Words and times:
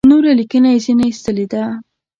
نوره 0.09 0.31
لیکنه 0.39 0.69
یې 0.73 0.79
ځنې 0.85 1.05
ایستلې 1.09 1.45
ده. 1.51 1.63